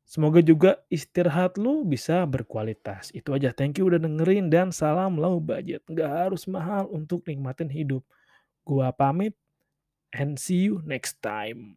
Semoga 0.08 0.39
juga 0.39 0.80
istirahat 0.88 1.60
lu 1.60 1.84
bisa 1.84 2.24
berkualitas. 2.24 3.12
Itu 3.12 3.36
aja. 3.36 3.52
Thank 3.52 3.84
you 3.84 3.91
udah 3.91 4.00
dengerin 4.00 4.48
dan 4.48 4.72
salam 4.72 5.20
low 5.20 5.43
budget. 5.43 5.84
Nggak 5.84 6.08
harus 6.08 6.48
mahal 6.48 6.88
untuk 6.88 7.28
nikmatin 7.28 7.67
hidup. 7.67 8.08
Gua 8.63 8.96
pamit 8.96 9.36
and 10.15 10.39
see 10.39 10.72
you 10.72 10.80
next 10.88 11.20
time. 11.20 11.76